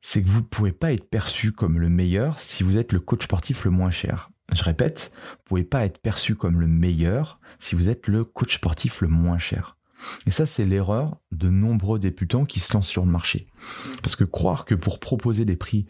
c'est 0.00 0.22
que 0.22 0.28
vous 0.28 0.40
ne 0.40 0.46
pouvez 0.46 0.72
pas 0.72 0.92
être 0.92 1.08
perçu 1.08 1.52
comme 1.52 1.78
le 1.78 1.88
meilleur 1.88 2.38
si 2.38 2.62
vous 2.62 2.76
êtes 2.76 2.92
le 2.92 3.00
coach 3.00 3.24
sportif 3.24 3.64
le 3.64 3.70
moins 3.70 3.90
cher. 3.90 4.30
Je 4.54 4.62
répète, 4.64 5.12
vous 5.14 5.44
pouvez 5.44 5.64
pas 5.64 5.84
être 5.84 5.98
perçu 5.98 6.34
comme 6.34 6.60
le 6.60 6.66
meilleur 6.66 7.40
si 7.58 7.74
vous 7.74 7.88
êtes 7.88 8.06
le 8.06 8.24
coach 8.24 8.56
sportif 8.56 9.00
le 9.00 9.08
moins 9.08 9.38
cher. 9.38 9.76
Et 10.26 10.30
ça, 10.30 10.46
c'est 10.46 10.64
l'erreur 10.64 11.20
de 11.32 11.50
nombreux 11.50 11.98
débutants 11.98 12.44
qui 12.44 12.60
se 12.60 12.72
lancent 12.72 12.88
sur 12.88 13.04
le 13.04 13.10
marché. 13.10 13.48
Parce 14.02 14.16
que 14.16 14.24
croire 14.24 14.64
que 14.64 14.74
pour 14.74 15.00
proposer 15.00 15.44
des 15.44 15.56
prix, 15.56 15.86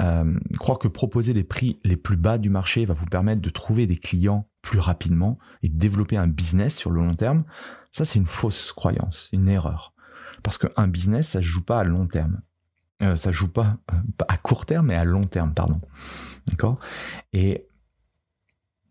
euh, 0.00 0.34
croire 0.58 0.78
que 0.78 0.88
proposer 0.88 1.32
les 1.32 1.44
prix 1.44 1.78
les 1.84 1.96
plus 1.96 2.16
bas 2.16 2.38
du 2.38 2.50
marché 2.50 2.84
va 2.86 2.94
vous 2.94 3.06
permettre 3.06 3.42
de 3.42 3.50
trouver 3.50 3.86
des 3.86 3.98
clients 3.98 4.48
plus 4.62 4.78
rapidement 4.78 5.38
et 5.62 5.68
de 5.68 5.76
développer 5.76 6.16
un 6.16 6.28
business 6.28 6.76
sur 6.76 6.90
le 6.90 7.02
long 7.02 7.14
terme, 7.14 7.44
ça 7.90 8.04
c'est 8.04 8.18
une 8.18 8.26
fausse 8.26 8.72
croyance, 8.72 9.28
une 9.32 9.48
erreur. 9.48 9.92
Parce 10.42 10.58
qu'un 10.58 10.88
business, 10.88 11.28
ça 11.28 11.40
se 11.40 11.46
joue 11.46 11.62
pas 11.62 11.80
à 11.80 11.84
long 11.84 12.06
terme. 12.06 12.40
Euh, 13.02 13.16
ça 13.16 13.32
joue 13.32 13.48
pas 13.48 13.76
euh, 13.92 13.96
à 14.28 14.36
court 14.36 14.64
terme, 14.64 14.86
mais 14.86 14.94
à 14.94 15.04
long 15.04 15.24
terme, 15.24 15.52
pardon. 15.54 15.80
D'accord? 16.48 16.78
Et 17.32 17.66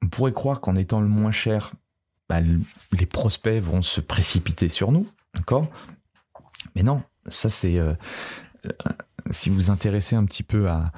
on 0.03 0.07
pourrait 0.07 0.33
croire 0.33 0.61
qu'en 0.61 0.75
étant 0.75 1.01
le 1.01 1.07
moins 1.07 1.31
cher, 1.31 1.71
bah, 2.29 2.39
les 2.39 3.05
prospects 3.05 3.61
vont 3.61 3.81
se 3.81 4.01
précipiter 4.01 4.69
sur 4.69 4.91
nous, 4.91 5.07
d'accord? 5.33 5.69
Mais 6.75 6.83
non, 6.83 7.03
ça 7.27 7.49
c'est 7.49 7.77
euh, 7.77 7.93
euh, 8.65 8.71
si 9.29 9.49
vous 9.49 9.55
vous 9.55 9.69
intéressez 9.69 10.15
un 10.15 10.25
petit 10.25 10.43
peu 10.43 10.69
à, 10.69 10.91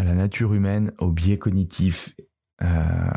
la 0.00 0.14
nature 0.14 0.54
humaine, 0.54 0.92
aux 0.98 1.10
biais 1.10 1.38
cognitifs 1.38 2.14
euh, 2.62 3.10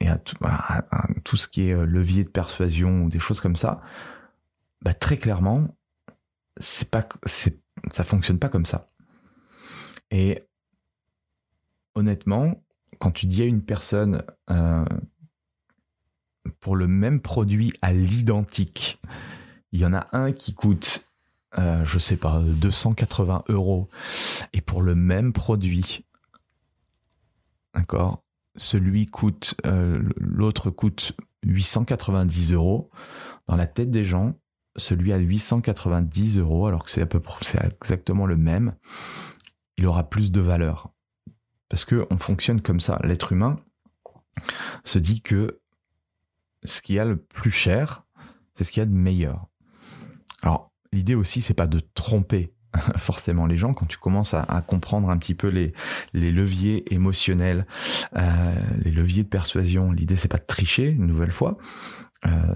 et 0.00 0.08
à 0.08 0.18
tout, 0.18 1.36
ce 1.36 1.46
qui 1.46 1.68
est 1.68 1.74
levier 1.74 2.24
de 2.24 2.28
persuasion 2.28 3.04
ou 3.04 3.08
des 3.08 3.20
choses 3.20 3.40
comme 3.40 3.54
ça, 3.54 3.80
bah, 4.82 4.94
très 4.94 5.16
clairement, 5.16 5.76
c'est 6.56 6.90
pas, 6.90 7.06
c'est, 7.24 7.60
ça 7.92 8.02
fonctionne 8.02 8.40
pas 8.40 8.48
comme 8.48 8.66
ça. 8.66 8.90
Et 10.10 10.42
honnêtement, 11.94 12.64
quand 13.02 13.10
tu 13.10 13.26
dis 13.26 13.42
à 13.42 13.46
une 13.46 13.62
personne 13.62 14.22
pour 16.60 16.76
le 16.76 16.86
même 16.86 17.20
produit 17.20 17.72
à 17.82 17.92
l'identique, 17.92 19.02
il 19.72 19.80
y 19.80 19.84
en 19.84 19.92
a 19.92 20.06
un 20.12 20.30
qui 20.30 20.54
coûte, 20.54 21.12
euh, 21.58 21.84
je 21.84 21.98
sais 21.98 22.16
pas, 22.16 22.40
280 22.40 23.42
euros. 23.48 23.88
Et 24.52 24.60
pour 24.60 24.82
le 24.82 24.94
même 24.94 25.32
produit, 25.32 26.06
d'accord, 27.74 28.22
celui 28.54 29.06
coûte, 29.06 29.56
euh, 29.66 30.00
l'autre 30.16 30.70
coûte 30.70 31.16
890 31.44 32.52
euros. 32.52 32.88
Dans 33.48 33.56
la 33.56 33.66
tête 33.66 33.90
des 33.90 34.04
gens, 34.04 34.36
celui 34.76 35.12
à 35.12 35.18
890 35.18 36.38
euros, 36.38 36.68
alors 36.68 36.84
que 36.84 36.90
c'est 36.92 37.02
à 37.02 37.06
peu 37.06 37.18
près, 37.18 37.44
c'est 37.44 37.64
exactement 37.64 38.26
le 38.26 38.36
même, 38.36 38.76
il 39.76 39.86
aura 39.86 40.08
plus 40.08 40.30
de 40.30 40.40
valeur. 40.40 40.92
Parce 41.72 41.86
que 41.86 42.06
on 42.10 42.18
fonctionne 42.18 42.60
comme 42.60 42.80
ça. 42.80 43.00
L'être 43.02 43.32
humain 43.32 43.58
se 44.84 44.98
dit 44.98 45.22
que 45.22 45.58
ce 46.64 46.82
qu'il 46.82 46.96
y 46.96 46.98
a 46.98 47.06
le 47.06 47.16
plus 47.16 47.50
cher, 47.50 48.04
c'est 48.54 48.64
ce 48.64 48.70
qu'il 48.70 48.82
y 48.82 48.84
a 48.84 48.86
de 48.86 48.92
meilleur. 48.92 49.46
Alors, 50.42 50.70
l'idée 50.92 51.14
aussi, 51.14 51.40
c'est 51.40 51.54
pas 51.54 51.66
de 51.66 51.80
tromper 51.94 52.52
forcément 52.98 53.46
les 53.46 53.56
gens 53.56 53.72
quand 53.72 53.86
tu 53.86 53.96
commences 53.96 54.34
à, 54.34 54.62
comprendre 54.68 55.08
un 55.08 55.16
petit 55.16 55.34
peu 55.34 55.48
les, 55.48 55.72
les 56.12 56.30
leviers 56.30 56.92
émotionnels, 56.92 57.66
euh, 58.16 58.54
les 58.84 58.90
leviers 58.90 59.22
de 59.22 59.30
persuasion. 59.30 59.92
L'idée, 59.92 60.16
c'est 60.16 60.28
pas 60.28 60.36
de 60.36 60.44
tricher 60.44 60.88
une 60.88 61.06
nouvelle 61.06 61.32
fois. 61.32 61.56
Euh, 62.26 62.54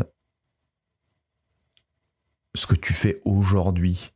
ce 2.54 2.66
que 2.66 2.75
tu 2.75 2.92
fais 2.92 3.23
aujourd'hui 3.25 4.12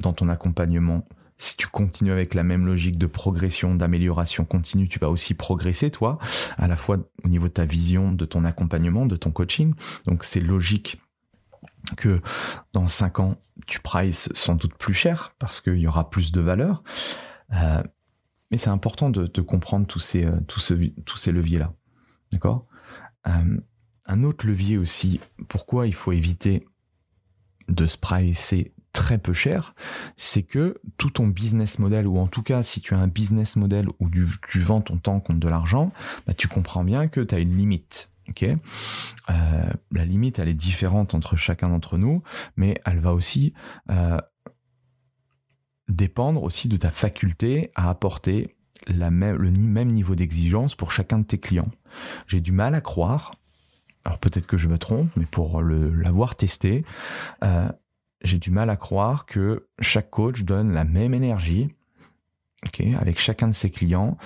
dans 0.00 0.12
ton 0.12 0.28
accompagnement, 0.28 1.06
si 1.42 1.56
tu 1.56 1.66
continues 1.66 2.12
avec 2.12 2.34
la 2.34 2.44
même 2.44 2.66
logique 2.66 2.96
de 2.98 3.06
progression, 3.06 3.74
d'amélioration 3.74 4.44
continue, 4.44 4.88
tu 4.88 5.00
vas 5.00 5.10
aussi 5.10 5.34
progresser, 5.34 5.90
toi, 5.90 6.18
à 6.56 6.68
la 6.68 6.76
fois 6.76 6.98
au 7.24 7.28
niveau 7.28 7.48
de 7.48 7.52
ta 7.52 7.64
vision, 7.64 8.12
de 8.12 8.24
ton 8.24 8.44
accompagnement, 8.44 9.06
de 9.06 9.16
ton 9.16 9.32
coaching. 9.32 9.74
Donc 10.06 10.22
c'est 10.22 10.40
logique 10.40 11.02
que 11.96 12.20
dans 12.72 12.86
cinq 12.86 13.18
ans, 13.18 13.38
tu 13.66 13.80
prices 13.80 14.28
sans 14.34 14.54
doute 14.54 14.74
plus 14.74 14.94
cher 14.94 15.34
parce 15.40 15.60
qu'il 15.60 15.78
y 15.78 15.88
aura 15.88 16.10
plus 16.10 16.30
de 16.30 16.40
valeur. 16.40 16.84
Euh, 17.54 17.82
mais 18.52 18.56
c'est 18.56 18.70
important 18.70 19.10
de, 19.10 19.40
comprendre 19.40 19.88
tous 19.88 19.98
ces, 19.98 20.24
euh, 20.24 20.38
tous, 20.46 21.16
ces 21.16 21.32
leviers-là. 21.32 21.74
D'accord? 22.30 22.68
Euh, 23.26 23.58
Un 24.06 24.22
autre 24.22 24.46
levier 24.46 24.78
aussi, 24.78 25.18
pourquoi 25.48 25.88
il 25.88 25.94
faut 25.94 26.12
éviter 26.12 26.64
de 27.68 27.86
se 27.86 27.98
pricer 27.98 28.74
très 28.92 29.18
peu 29.18 29.32
cher, 29.32 29.74
c'est 30.16 30.42
que 30.42 30.80
tout 30.98 31.10
ton 31.10 31.26
business 31.26 31.78
model, 31.78 32.06
ou 32.06 32.18
en 32.18 32.26
tout 32.26 32.42
cas 32.42 32.62
si 32.62 32.80
tu 32.80 32.94
as 32.94 32.98
un 32.98 33.08
business 33.08 33.56
model 33.56 33.88
où 33.98 34.08
tu, 34.10 34.60
vends 34.60 34.80
ton 34.80 34.98
temps 34.98 35.20
contre 35.20 35.40
de 35.40 35.48
l'argent, 35.48 35.92
bah, 36.26 36.34
tu 36.34 36.48
comprends 36.48 36.84
bien 36.84 37.08
que 37.08 37.20
tu 37.20 37.34
as 37.34 37.38
une 37.38 37.56
limite. 37.56 38.10
Ok, 38.28 38.44
euh, 38.44 38.56
la 39.90 40.04
limite 40.04 40.38
elle 40.38 40.48
est 40.48 40.54
différente 40.54 41.14
entre 41.14 41.36
chacun 41.36 41.68
d'entre 41.68 41.98
nous, 41.98 42.22
mais 42.56 42.76
elle 42.86 43.00
va 43.00 43.12
aussi 43.12 43.52
euh, 43.90 44.18
dépendre 45.88 46.42
aussi 46.44 46.68
de 46.68 46.76
ta 46.76 46.90
faculté 46.90 47.72
à 47.74 47.90
apporter 47.90 48.54
la 48.86 49.10
même, 49.10 49.36
le 49.36 49.50
même 49.50 49.90
niveau 49.90 50.14
d'exigence 50.14 50.76
pour 50.76 50.92
chacun 50.92 51.18
de 51.18 51.24
tes 51.24 51.38
clients. 51.38 51.70
J'ai 52.26 52.40
du 52.40 52.52
mal 52.52 52.74
à 52.74 52.80
croire, 52.80 53.32
alors 54.04 54.18
peut-être 54.18 54.46
que 54.46 54.56
je 54.56 54.68
me 54.68 54.78
trompe, 54.78 55.10
mais 55.16 55.26
pour 55.26 55.62
l'avoir 55.62 56.36
testé, 56.36 56.84
euh, 57.44 57.68
j'ai 58.22 58.38
du 58.38 58.50
mal 58.50 58.70
à 58.70 58.76
croire 58.76 59.26
que 59.26 59.68
chaque 59.80 60.10
coach 60.10 60.42
donne 60.42 60.72
la 60.72 60.84
même 60.84 61.14
énergie 61.14 61.68
avec 62.98 63.18
chacun 63.18 63.48
de 63.48 63.54
ses 63.54 63.70
clients 63.70 64.16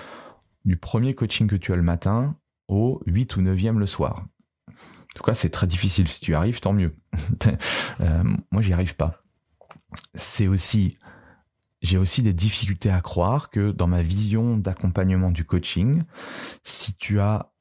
du 0.65 0.77
premier 0.77 1.15
coaching 1.15 1.47
que 1.47 1.57
tu 1.57 1.73
as 1.73 1.77
le 1.77 1.83
matin 1.83 2.37
au 2.69 3.01
8 3.07 3.37
ou 3.37 3.43
9e 3.43 3.79
le 3.79 3.87
soir. 3.87 4.27
En 4.69 5.15
tout 5.15 5.23
cas, 5.23 5.35
c'est 5.35 5.49
très 5.49 5.67
difficile. 5.67 6.09
Si 6.09 6.21
tu 6.21 6.35
arrives, 6.35 6.61
tant 6.61 6.75
mieux. 6.75 6.95
euh, 8.01 8.25
moi, 8.51 8.61
j'y 8.61 8.75
arrive 8.75 8.97
pas. 8.97 9.23
C'est 10.15 10.47
aussi 10.47 10.99
j'ai 11.83 11.99
aussi 11.99 12.23
des 12.23 12.33
difficultés 12.33 12.91
à 12.91 13.01
croire 13.01 13.51
que 13.51 13.71
dans 13.71 13.87
ma 13.87 14.03
vision 14.03 14.57
d'accompagnement 14.57 15.31
du 15.31 15.45
coaching, 15.45 16.03
si 16.65 16.97
tu 16.97 17.21
as 17.21 17.53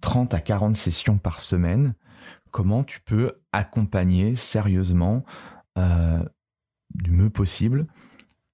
30 0.00 0.34
à 0.34 0.40
40 0.40 0.76
sessions 0.76 1.18
par 1.18 1.40
semaine, 1.40 1.94
comment 2.54 2.84
tu 2.84 3.00
peux 3.00 3.32
accompagner 3.50 4.36
sérieusement 4.36 5.24
euh, 5.76 6.24
du 6.94 7.10
mieux 7.10 7.28
possible 7.28 7.88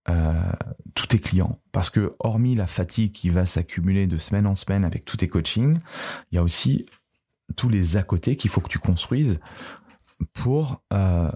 euh, 0.09 0.53
tous 0.95 1.09
tes 1.09 1.19
clients. 1.19 1.61
Parce 1.71 1.91
que 1.91 2.17
hormis 2.19 2.55
la 2.55 2.67
fatigue 2.67 3.13
qui 3.13 3.29
va 3.29 3.45
s'accumuler 3.45 4.07
de 4.07 4.17
semaine 4.17 4.47
en 4.47 4.55
semaine 4.55 4.87
avec 4.87 5.05
tous 5.05 5.19
tes 5.19 5.29
coachings, 5.29 5.81
il 6.33 6.37
y 6.37 6.39
a 6.39 6.43
aussi 6.43 6.87
tous 7.57 7.69
les 7.69 7.99
à 7.99 8.03
côté 8.03 8.37
qu'il 8.37 8.49
faut 8.49 8.63
que 8.63 8.71
tu 8.71 8.79
construises 8.79 9.39
pour 10.33 10.83
euh, 10.95 11.31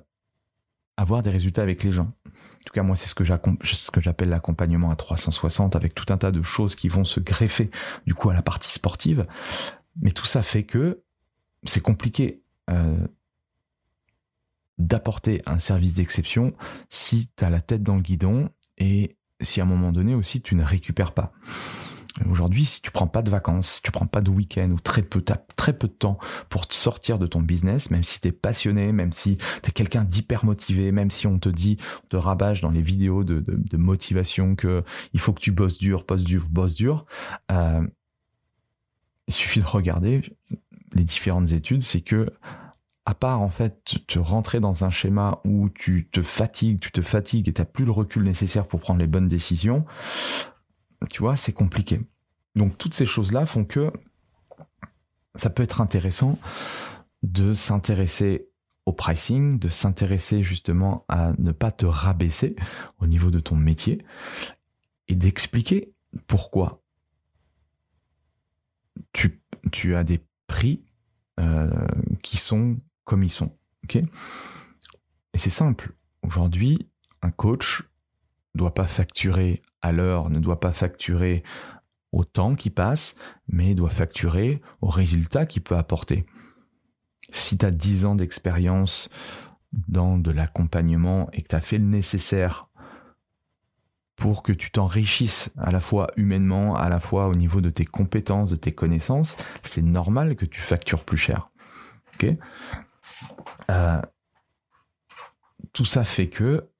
avoir 0.96 1.20
des 1.20 1.30
résultats 1.30 1.62
avec 1.62 1.84
les 1.84 1.92
gens. 1.92 2.14
En 2.24 2.64
tout 2.64 2.72
cas, 2.72 2.82
moi, 2.82 2.96
c'est 2.96 3.08
ce 3.08 3.90
que 3.90 4.00
j'appelle 4.00 4.30
l'accompagnement 4.30 4.90
à 4.90 4.96
360 4.96 5.76
avec 5.76 5.94
tout 5.94 6.10
un 6.10 6.16
tas 6.16 6.30
de 6.30 6.40
choses 6.40 6.76
qui 6.76 6.88
vont 6.88 7.04
se 7.04 7.20
greffer 7.20 7.70
du 8.06 8.14
coup 8.14 8.30
à 8.30 8.34
la 8.34 8.40
partie 8.40 8.72
sportive. 8.72 9.26
Mais 10.00 10.12
tout 10.12 10.24
ça 10.24 10.40
fait 10.40 10.64
que 10.64 11.02
c'est 11.64 11.82
compliqué 11.82 12.43
euh, 12.70 13.06
d'apporter 14.78 15.42
un 15.46 15.58
service 15.58 15.94
d'exception 15.94 16.52
si 16.88 17.28
tu 17.36 17.44
as 17.44 17.50
la 17.50 17.60
tête 17.60 17.82
dans 17.82 17.96
le 17.96 18.02
guidon 18.02 18.50
et 18.78 19.16
si 19.40 19.60
à 19.60 19.64
un 19.64 19.66
moment 19.66 19.92
donné 19.92 20.14
aussi 20.14 20.40
tu 20.40 20.54
ne 20.54 20.64
récupères 20.64 21.12
pas. 21.12 21.32
Aujourd'hui, 22.30 22.64
si 22.64 22.80
tu 22.80 22.92
prends 22.92 23.08
pas 23.08 23.22
de 23.22 23.30
vacances, 23.30 23.68
si 23.68 23.82
tu 23.82 23.90
prends 23.90 24.06
pas 24.06 24.20
de 24.20 24.30
week-end 24.30 24.70
ou 24.70 24.78
très 24.78 25.02
peu, 25.02 25.20
très 25.56 25.72
peu 25.76 25.88
de 25.88 25.92
temps 25.92 26.16
pour 26.48 26.68
te 26.68 26.74
sortir 26.74 27.18
de 27.18 27.26
ton 27.26 27.42
business, 27.42 27.90
même 27.90 28.04
si 28.04 28.20
tu 28.20 28.28
es 28.28 28.32
passionné, 28.32 28.92
même 28.92 29.10
si 29.10 29.34
tu 29.34 29.70
es 29.70 29.72
quelqu'un 29.72 30.04
d'hyper 30.04 30.44
motivé, 30.44 30.92
même 30.92 31.10
si 31.10 31.26
on 31.26 31.40
te 31.40 31.48
dit, 31.48 31.76
on 32.04 32.06
te 32.06 32.16
rabâche 32.16 32.60
dans 32.60 32.70
les 32.70 32.82
vidéos 32.82 33.24
de, 33.24 33.40
de, 33.40 33.76
motivation 33.76 34.54
que 34.54 34.84
il 35.12 35.18
faut 35.18 35.32
que 35.32 35.40
tu 35.40 35.50
bosses 35.50 35.78
dur, 35.78 36.04
bosses 36.06 36.22
dur, 36.22 36.46
bosses 36.48 36.76
dur, 36.76 37.04
euh, 37.50 37.84
il 39.26 39.34
suffit 39.34 39.58
de 39.58 39.66
regarder 39.66 40.22
les 40.92 41.04
différentes 41.04 41.52
études, 41.52 41.82
c'est 41.82 42.00
que 42.00 42.32
à 43.06 43.14
part 43.14 43.42
en 43.42 43.50
fait 43.50 44.06
te 44.06 44.18
rentrer 44.18 44.60
dans 44.60 44.84
un 44.84 44.90
schéma 44.90 45.40
où 45.44 45.68
tu 45.68 46.08
te 46.10 46.22
fatigues, 46.22 46.80
tu 46.80 46.90
te 46.90 47.02
fatigues 47.02 47.48
et 47.48 47.52
t'as 47.52 47.64
plus 47.64 47.84
le 47.84 47.90
recul 47.90 48.22
nécessaire 48.22 48.66
pour 48.66 48.80
prendre 48.80 49.00
les 49.00 49.06
bonnes 49.06 49.28
décisions, 49.28 49.84
tu 51.10 51.20
vois, 51.20 51.36
c'est 51.36 51.52
compliqué. 51.52 52.00
Donc 52.54 52.78
toutes 52.78 52.94
ces 52.94 53.06
choses-là 53.06 53.46
font 53.46 53.64
que 53.64 53.92
ça 55.34 55.50
peut 55.50 55.62
être 55.62 55.80
intéressant 55.80 56.38
de 57.22 57.54
s'intéresser 57.54 58.48
au 58.86 58.92
pricing, 58.92 59.58
de 59.58 59.68
s'intéresser 59.68 60.42
justement 60.42 61.04
à 61.08 61.32
ne 61.38 61.52
pas 61.52 61.72
te 61.72 61.86
rabaisser 61.86 62.54
au 62.98 63.06
niveau 63.06 63.30
de 63.30 63.40
ton 63.40 63.56
métier 63.56 64.04
et 65.08 65.16
d'expliquer 65.16 65.92
pourquoi 66.26 66.82
tu, 69.12 69.42
tu 69.72 69.94
as 69.94 70.04
des 70.04 70.24
prix 70.46 70.84
euh, 71.40 71.68
qui 72.22 72.36
sont 72.36 72.76
comme 73.04 73.22
ils 73.22 73.30
sont. 73.30 73.56
et 73.94 74.04
c'est 75.34 75.50
simple. 75.50 75.92
Aujourd'hui, 76.22 76.88
un 77.22 77.30
coach 77.30 77.82
doit 78.54 78.74
pas 78.74 78.86
facturer 78.86 79.62
à 79.82 79.92
l'heure, 79.92 80.30
ne 80.30 80.38
doit 80.38 80.60
pas 80.60 80.72
facturer 80.72 81.42
au 82.12 82.24
temps 82.24 82.54
qui 82.54 82.70
passe, 82.70 83.16
mais 83.48 83.74
doit 83.74 83.90
facturer 83.90 84.62
au 84.80 84.86
résultat 84.86 85.46
qu'il 85.46 85.62
peut 85.62 85.76
apporter. 85.76 86.24
Si 87.30 87.58
tu 87.58 87.66
as 87.66 87.72
10 87.72 88.04
ans 88.04 88.14
d'expérience 88.14 89.10
dans 89.88 90.18
de 90.18 90.30
l'accompagnement 90.30 91.28
et 91.32 91.42
que 91.42 91.48
tu 91.48 91.56
as 91.56 91.60
fait 91.60 91.78
le 91.78 91.84
nécessaire 91.84 92.68
pour 94.16 94.42
que 94.42 94.52
tu 94.52 94.70
t'enrichisses 94.70 95.50
à 95.58 95.70
la 95.70 95.80
fois 95.80 96.10
humainement, 96.16 96.76
à 96.76 96.88
la 96.88 97.00
fois 97.00 97.28
au 97.28 97.34
niveau 97.34 97.60
de 97.60 97.70
tes 97.70 97.84
compétences, 97.84 98.50
de 98.50 98.56
tes 98.56 98.72
connaissances, 98.72 99.36
c'est 99.62 99.82
normal 99.82 100.36
que 100.36 100.46
tu 100.46 100.60
factures 100.60 101.04
plus 101.04 101.16
cher. 101.16 101.50
Ok? 102.14 102.26
Euh, 103.70 104.02
Tout 105.72 105.84
ça 105.84 106.04
fait 106.04 106.28
que 106.28 106.70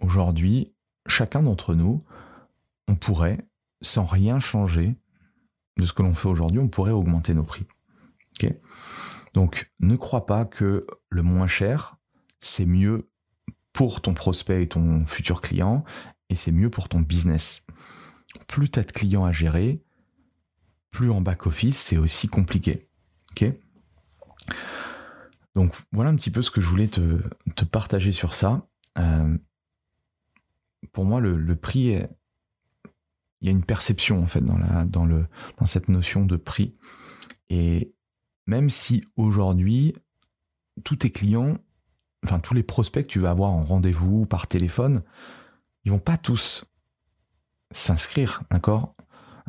aujourd'hui, 0.00 0.74
chacun 1.06 1.42
d'entre 1.42 1.74
nous, 1.74 1.98
on 2.86 2.96
pourrait, 2.96 3.46
sans 3.82 4.04
rien 4.04 4.38
changer 4.40 4.96
de 5.76 5.84
ce 5.84 5.92
que 5.92 6.02
l'on 6.02 6.14
fait 6.14 6.28
aujourd'hui, 6.28 6.60
on 6.60 6.68
pourrait 6.68 6.92
augmenter 6.92 7.34
nos 7.34 7.42
prix. 7.42 7.66
Ok? 8.34 8.52
Donc, 9.34 9.70
ne 9.80 9.96
crois 9.96 10.24
pas 10.24 10.46
que 10.46 10.86
le 11.10 11.22
moins 11.22 11.46
cher, 11.46 11.96
c'est 12.40 12.66
mieux 12.66 13.07
pour 13.78 14.00
ton 14.00 14.12
prospect 14.12 14.64
et 14.64 14.66
ton 14.66 15.06
futur 15.06 15.40
client, 15.40 15.84
et 16.30 16.34
c'est 16.34 16.50
mieux 16.50 16.68
pour 16.68 16.88
ton 16.88 16.98
business. 16.98 17.64
Plus 18.48 18.68
tu 18.68 18.80
as 18.80 18.82
de 18.82 18.90
clients 18.90 19.24
à 19.24 19.30
gérer, 19.30 19.84
plus 20.90 21.12
en 21.12 21.20
back-office, 21.20 21.78
c'est 21.78 21.96
aussi 21.96 22.26
compliqué. 22.26 22.88
Ok? 23.30 23.52
Donc 25.54 25.76
voilà 25.92 26.10
un 26.10 26.16
petit 26.16 26.32
peu 26.32 26.42
ce 26.42 26.50
que 26.50 26.60
je 26.60 26.66
voulais 26.66 26.88
te, 26.88 27.64
partager 27.66 28.10
sur 28.10 28.34
ça. 28.34 28.66
Euh, 28.98 29.38
pour 30.90 31.04
moi, 31.04 31.20
le, 31.20 31.54
prix, 31.54 31.90
il 33.40 33.46
y 33.46 33.48
a 33.48 33.52
une 33.52 33.64
perception 33.64 34.18
en 34.18 34.26
fait 34.26 34.40
dans, 34.40 34.58
la, 34.58 34.86
dans, 34.86 35.06
le, 35.06 35.28
dans 35.56 35.66
cette 35.66 35.88
notion 35.88 36.24
de 36.24 36.36
prix. 36.36 36.74
Et 37.48 37.94
même 38.48 38.70
si 38.70 39.04
aujourd'hui, 39.14 39.92
tous 40.82 40.96
tes 40.96 41.12
clients 41.12 41.58
enfin 42.24 42.38
tous 42.40 42.54
les 42.54 42.62
prospects 42.62 43.06
que 43.06 43.10
tu 43.10 43.20
vas 43.20 43.30
avoir 43.30 43.50
en 43.50 43.62
rendez-vous 43.62 44.26
par 44.26 44.46
téléphone, 44.46 45.02
ils 45.84 45.92
vont 45.92 45.98
pas 45.98 46.16
tous 46.16 46.64
s'inscrire, 47.70 48.42
d'accord 48.50 48.94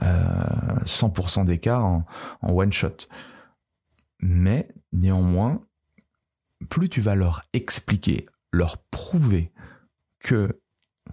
100% 0.01 1.43
d'écart 1.43 1.83
en, 1.83 2.05
en 2.41 2.53
one 2.53 2.71
shot. 2.71 3.07
Mais 4.21 4.69
néanmoins, 4.93 5.61
plus 6.69 6.89
tu 6.89 7.01
vas 7.01 7.15
leur 7.15 7.43
expliquer, 7.53 8.25
leur 8.51 8.77
prouver 8.77 9.51
que 10.19 10.61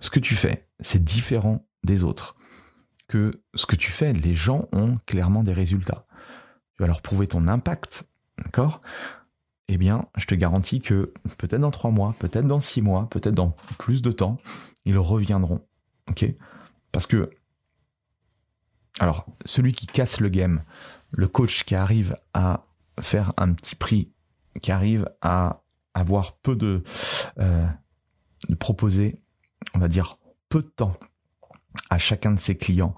ce 0.01 0.11
que 0.11 0.21
tu 0.21 0.35
fais, 0.35 0.69
c'est 0.81 1.03
différent 1.03 1.67
des 1.85 2.03
autres, 2.03 2.37
que 3.09 3.43
ce 3.55 3.67
que 3.67 3.77
tu 3.77 3.91
fais, 3.91 4.13
les 4.13 4.35
gens 4.35 4.69
ont 4.73 4.99
clairement 5.07 5.43
des 5.43 5.53
résultats. 5.53 6.07
Tu 6.77 6.83
vas 6.83 6.89
leur 6.89 7.03
prouver 7.03 7.27
ton 7.27 7.49
impact, 7.49 8.09
d'accord? 8.45 8.81
Eh 9.69 9.79
bien, 9.79 10.07
je 10.17 10.27
te 10.27 10.35
garantis 10.35 10.81
que 10.81 11.13
peut-être 11.39 11.61
dans 11.61 11.71
trois 11.71 11.91
mois, 11.91 12.15
peut-être 12.19 12.47
dans 12.47 12.61
six 12.61 12.83
mois, 12.83 13.09
peut-être 13.11 13.35
dans 13.35 13.57
plus 13.79 14.01
de 14.01 14.13
temps, 14.13 14.39
ils 14.85 14.99
reviendront. 14.99 15.61
Ok? 16.09 16.25
Parce 16.93 17.07
que, 17.07 17.31
alors, 19.01 19.27
celui 19.45 19.73
qui 19.73 19.87
casse 19.87 20.21
le 20.21 20.29
game, 20.29 20.63
le 21.13 21.29
coach 21.29 21.65
qui 21.65 21.75
arrive 21.75 22.17
à 22.33 22.65
faire 23.01 23.33
un 23.37 23.53
petit 23.53 23.75
prix, 23.75 24.13
qui 24.63 24.73
arrive 24.73 25.11
à 25.21 25.63
avoir 25.95 26.37
peu 26.37 26.55
de, 26.55 26.85
euh, 27.39 27.67
proposer, 28.59 29.21
on 29.75 29.79
va 29.79 29.89
dire, 29.89 30.19
peu 30.49 30.63
de 30.63 30.69
temps 30.69 30.93
à 31.91 31.99
chacun 31.99 32.31
de 32.31 32.39
ses 32.39 32.57
clients. 32.57 32.95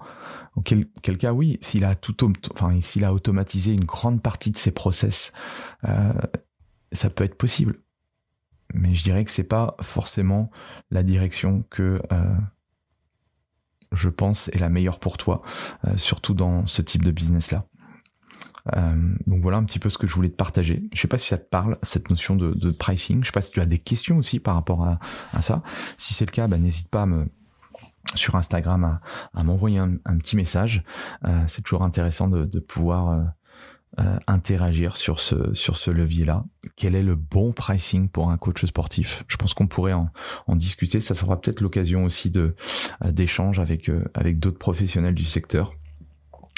Auquel 0.55 0.87
quel 1.01 1.17
cas, 1.17 1.33
oui, 1.33 1.57
s'il 1.61 1.83
a 1.85 1.95
tout, 1.95 2.15
enfin, 2.53 2.79
s'il 2.81 3.05
a 3.05 3.13
automatisé 3.13 3.73
une 3.73 3.85
grande 3.85 4.21
partie 4.21 4.51
de 4.51 4.57
ses 4.57 4.71
process, 4.71 5.31
euh, 5.87 6.13
ça 6.91 7.09
peut 7.09 7.23
être 7.23 7.35
possible. 7.35 7.79
Mais 8.73 8.93
je 8.93 9.03
dirais 9.03 9.23
que 9.23 9.31
c'est 9.31 9.43
pas 9.43 9.75
forcément 9.81 10.51
la 10.91 11.03
direction 11.03 11.63
que 11.69 12.01
euh, 12.11 12.35
je 13.91 14.09
pense 14.09 14.47
est 14.49 14.59
la 14.59 14.69
meilleure 14.69 14.99
pour 14.99 15.17
toi, 15.17 15.41
euh, 15.87 15.97
surtout 15.97 16.33
dans 16.33 16.65
ce 16.67 16.81
type 16.81 17.03
de 17.03 17.11
business 17.11 17.51
là. 17.51 17.65
Euh, 18.77 19.15
donc 19.25 19.41
voilà 19.41 19.57
un 19.57 19.63
petit 19.63 19.79
peu 19.79 19.89
ce 19.89 19.97
que 19.97 20.05
je 20.05 20.13
voulais 20.13 20.29
te 20.29 20.35
partager. 20.35 20.83
Je 20.93 21.01
sais 21.01 21.07
pas 21.07 21.17
si 21.17 21.27
ça 21.27 21.39
te 21.39 21.49
parle 21.49 21.79
cette 21.81 22.09
notion 22.11 22.35
de, 22.35 22.71
pricing. 22.71 23.21
Je 23.23 23.27
sais 23.27 23.31
pas 23.31 23.41
si 23.41 23.51
tu 23.51 23.61
as 23.61 23.65
des 23.65 23.79
questions 23.79 24.17
aussi 24.17 24.39
par 24.39 24.53
rapport 24.53 24.85
à, 24.85 24.99
ça. 25.41 25.63
Si 25.97 26.13
c'est 26.13 26.25
le 26.25 26.31
cas, 26.31 26.47
bah, 26.47 26.57
n'hésite 26.57 26.89
pas 26.89 27.03
à 27.03 27.05
me 27.07 27.27
sur 28.15 28.35
Instagram 28.35 28.99
à, 29.33 29.43
m'envoyer 29.43 29.79
un, 29.79 30.17
petit 30.17 30.35
message. 30.35 30.83
c'est 31.47 31.63
toujours 31.63 31.83
intéressant 31.83 32.27
de, 32.27 32.45
de 32.45 32.59
pouvoir 32.59 33.23
euh, 33.99 34.19
interagir 34.27 34.95
sur 34.95 35.19
ce 35.19 35.51
sur 35.55 35.75
ce 35.75 35.89
levier-là. 35.89 36.45
Quel 36.75 36.93
est 36.93 37.01
le 37.01 37.15
bon 37.15 37.51
pricing 37.51 38.07
pour 38.07 38.29
un 38.29 38.37
coach 38.37 38.63
sportif? 38.65 39.23
Je 39.27 39.35
pense 39.35 39.55
qu'on 39.55 39.65
pourrait 39.65 39.93
en, 39.93 40.11
en, 40.45 40.55
discuter. 40.55 41.01
Ça 41.01 41.15
sera 41.15 41.41
peut-être 41.41 41.59
l'occasion 41.59 42.03
aussi 42.03 42.31
euh, 42.37 42.51
d'échanges 43.03 43.57
avec 43.57 43.89
euh, 43.89 44.05
avec 44.13 44.37
d'autres 44.37 44.59
professionnels 44.59 45.15
du 45.15 45.25
secteur, 45.25 45.73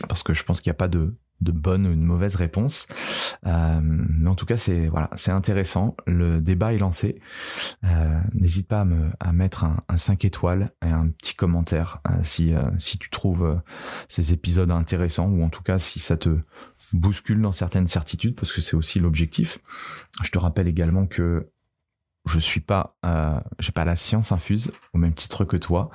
parce 0.10 0.24
que 0.24 0.34
je 0.34 0.44
pense 0.44 0.60
qu'il 0.60 0.70
n'y 0.70 0.76
a 0.76 0.78
pas 0.78 0.90
de 0.90 1.16
de 1.42 1.52
bonne 1.52 1.88
ou 1.88 1.92
une 1.92 2.04
mauvaise 2.04 2.36
réponse. 2.36 2.88
Euh, 3.46 3.80
mais 3.82 4.30
en 4.30 4.36
tout 4.36 4.46
cas, 4.46 4.58
c'est 4.58 4.88
voilà, 4.88 5.10
c'est 5.16 5.32
intéressant. 5.32 5.96
Le 6.06 6.40
débat 6.40 6.74
est 6.74 6.78
lancé. 6.78 7.20
Euh, 7.84 8.20
N'hésite 8.34 8.68
pas 8.68 8.82
à, 8.82 8.86
me, 8.86 9.10
à 9.20 9.34
mettre 9.34 9.64
un, 9.64 9.84
un, 9.90 9.98
5 9.98 10.26
étoiles 10.26 10.72
et 10.86 10.90
un 10.90 11.10
petit 11.10 11.36
commentaire 11.36 12.02
euh, 12.10 12.14
si 12.24 12.54
si 12.78 12.98
tu 12.98 13.10
trouves 13.10 13.62
ces 14.08 14.34
épisodes 14.34 14.72
intéressants 14.72 15.28
ou 15.28 15.44
en 15.44 15.50
tout 15.50 15.64
cas 15.64 15.80
si 15.80 16.00
ça 16.00 16.18
te 16.18 16.30
bouscule 16.94 17.42
dans 17.42 17.52
certaines 17.52 17.88
certitudes 17.88 18.36
parce 18.36 18.52
que 18.54 18.62
c'est 18.62 18.76
aussi 18.76 19.00
l'objectif. 19.00 19.60
Je 20.24 20.32
te 20.32 20.38
rappelle 20.38 20.68
également 20.68 21.08
que 21.08 21.50
je 22.26 22.40
suis 22.40 22.60
pas, 22.60 22.96
j'ai 23.58 23.72
pas 23.72 23.86
la 23.86 23.96
science 23.96 24.32
infuse 24.32 24.72
au 24.94 25.00
même 25.00 25.14
titre 25.14 25.44
que 25.44 25.58
toi. 25.58 25.90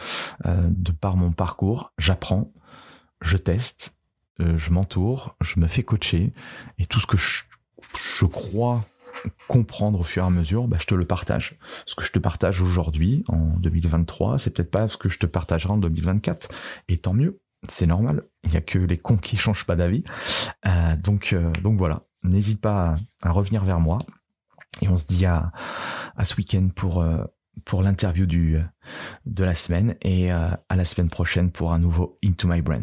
De 0.44 0.90
par 0.90 1.16
mon 1.16 1.30
parcours, 1.30 1.92
j'apprends, 1.98 2.52
je 3.20 3.36
teste, 3.36 3.95
euh, 4.40 4.56
je 4.56 4.70
m'entoure, 4.70 5.36
je 5.40 5.58
me 5.60 5.66
fais 5.66 5.82
coacher 5.82 6.30
et 6.78 6.86
tout 6.86 7.00
ce 7.00 7.06
que 7.06 7.16
je, 7.16 8.26
crois 8.26 8.84
comprendre 9.48 10.00
au 10.00 10.02
fur 10.02 10.24
et 10.24 10.26
à 10.26 10.30
mesure, 10.30 10.68
bah, 10.68 10.76
je 10.78 10.86
te 10.86 10.94
le 10.94 11.06
partage. 11.06 11.54
Ce 11.86 11.94
que 11.94 12.04
je 12.04 12.12
te 12.12 12.18
partage 12.18 12.60
aujourd'hui, 12.60 13.24
en 13.28 13.46
2023, 13.58 14.38
c'est 14.38 14.50
peut-être 14.50 14.70
pas 14.70 14.88
ce 14.88 14.96
que 14.96 15.08
je 15.08 15.18
te 15.18 15.26
partagerai 15.26 15.72
en 15.72 15.78
2024. 15.78 16.48
Et 16.88 16.98
tant 16.98 17.14
mieux, 17.14 17.40
c'est 17.68 17.86
normal. 17.86 18.22
Il 18.44 18.52
y 18.52 18.56
a 18.56 18.60
que 18.60 18.78
les 18.78 18.98
cons 18.98 19.16
qui 19.16 19.36
changent 19.36 19.64
pas 19.64 19.76
d'avis. 19.76 20.04
Euh, 20.66 20.96
donc, 20.96 21.32
euh, 21.32 21.50
donc 21.62 21.78
voilà. 21.78 22.02
N'hésite 22.24 22.60
pas 22.60 22.96
à, 23.22 23.30
revenir 23.30 23.64
vers 23.64 23.80
moi. 23.80 23.98
Et 24.82 24.88
on 24.88 24.98
se 24.98 25.06
dit 25.06 25.24
à, 25.24 25.52
à 26.16 26.24
ce 26.24 26.36
week-end 26.36 26.68
pour, 26.74 27.02
pour 27.64 27.82
l'interview 27.82 28.26
du, 28.26 28.58
de 29.24 29.44
la 29.44 29.54
semaine 29.54 29.94
et 30.02 30.30
à 30.30 30.58
la 30.68 30.84
semaine 30.84 31.08
prochaine 31.08 31.50
pour 31.50 31.72
un 31.72 31.78
nouveau 31.78 32.18
Into 32.22 32.46
My 32.48 32.60
Brain. 32.60 32.82